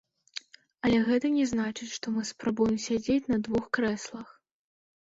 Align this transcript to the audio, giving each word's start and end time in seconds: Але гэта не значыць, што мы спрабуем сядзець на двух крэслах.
Але 0.87 0.95
гэта 1.09 1.27
не 1.35 1.45
значыць, 1.53 1.91
што 1.99 2.15
мы 2.17 2.27
спрабуем 2.33 2.83
сядзець 2.89 3.23
на 3.35 3.43
двух 3.51 3.73
крэслах. 3.79 4.39